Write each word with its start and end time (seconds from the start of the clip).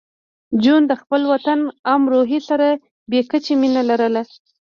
جون 0.63 0.81
د 0.87 0.93
خپل 1.01 1.21
وطن 1.31 1.59
امروهې 1.95 2.39
سره 2.49 2.67
بې 3.11 3.21
کچه 3.31 3.53
مینه 3.61 3.81
لرله 3.89 4.23